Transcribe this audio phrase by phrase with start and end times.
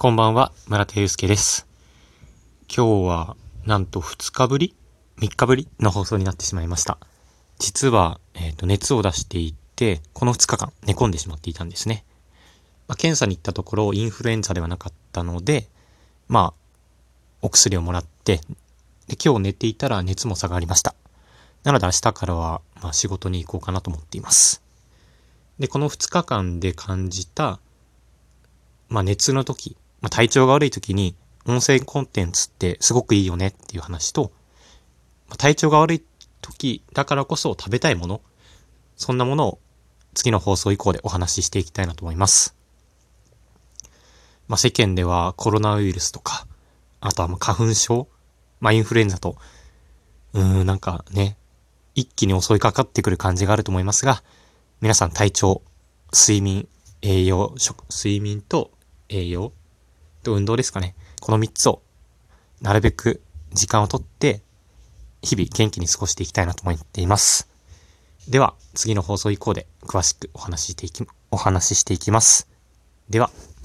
[0.00, 1.66] こんばんは、村田祐介です。
[2.74, 4.74] 今日は、なんと2日ぶり
[5.18, 6.96] ?3 日ぶりの放送になってしまいました。
[7.58, 12.06] 実は、えっ、と、熱を出していて、この2日間寝込んでしまっていたんですね。
[12.88, 15.68] まあ、検査に行ったところ、インフルエンザではなかったので、
[16.28, 16.76] まあ、
[17.42, 18.40] お薬をもらって、
[19.06, 20.94] で、今日寝ていたら熱も下がりました。
[21.62, 24.62] なので明日からは、まあ、仕事に行こうかなと思っています。
[25.58, 27.60] で、この2日間で感じた、
[28.88, 31.14] まあ、熱の時、まあ、体調が悪い時に
[31.46, 34.32] 音声コンテンツってすごくいいよねっていう話と、
[35.28, 36.04] まあ、体調が悪い
[36.40, 38.20] 時だからこそ食べたいもの、
[38.96, 39.58] そんなものを
[40.14, 42.56] 次の放送以降でお話ししていきたいなと思います。
[44.48, 46.46] まあ、世間ではコロナウイルスとか、
[47.00, 48.08] あとはまあ花粉症、
[48.60, 49.36] まあ、インフルエンザと、
[50.32, 51.36] うーん、なんかね、
[51.94, 54.22] 一気に襲いかかってくる感じがあると思いますが、
[54.80, 55.62] 皆さん体調、
[56.12, 56.68] 睡眠、
[57.02, 58.70] 栄養、食、睡眠と
[59.08, 59.52] 栄養
[60.22, 60.94] と運動ですかね。
[61.20, 61.82] この3つを
[62.60, 64.42] なるべく時間をとって
[65.22, 67.48] 日々元気に過ごしていきたいなと思っています。
[68.28, 72.48] では次の放送以降で詳しくお話ししていき、お話ししていきます。
[73.08, 73.30] では。